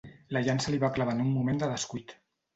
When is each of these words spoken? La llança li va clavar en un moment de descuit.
La 0.37 0.41
llança 0.47 0.73
li 0.75 0.79
va 0.85 0.89
clavar 0.95 1.15
en 1.19 1.23
un 1.27 1.31
moment 1.35 1.63
de 1.67 1.71
descuit. 1.75 2.19